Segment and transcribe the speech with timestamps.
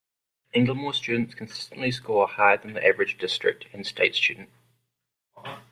[0.55, 4.47] Inglemoor students consistently score higher than the average district and state studen.